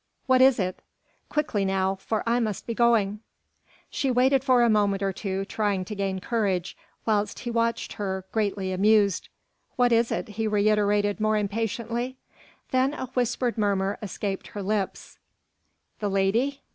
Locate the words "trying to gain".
5.45-6.17